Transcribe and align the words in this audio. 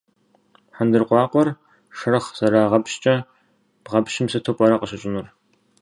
Хьэндыркъуакъуэр 0.75 1.49
шэрхъ 1.97 2.29
зэрагъэпщкӏэ 2.37 3.15
бгъэпщым 3.83 4.27
сыту 4.31 4.53
пӏэрэ 4.57 4.75
къыщыщӏынур? 4.77 5.27